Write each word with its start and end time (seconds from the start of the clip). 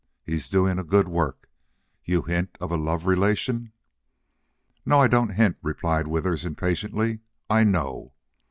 He's 0.25 0.49
doing 0.49 0.79
a 0.79 0.83
good 0.83 1.07
work. 1.07 1.47
You 2.03 2.23
hint 2.23 2.57
of 2.59 2.71
a 2.71 2.75
love 2.75 3.05
relation." 3.05 3.71
"No, 4.83 4.99
I 4.99 5.05
don't 5.07 5.29
hint," 5.33 5.57
replied 5.61 6.07
Withers, 6.07 6.43
impatiently. 6.43 7.19
"I 7.51 7.63
know. 7.63 8.13